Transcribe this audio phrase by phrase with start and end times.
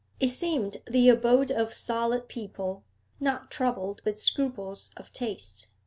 [0.19, 2.83] It seemed the abode of solid people,
[3.19, 5.67] not troubled with scruples of taste.